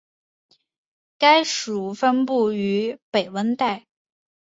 [1.19, 3.85] 该属分布于北温带。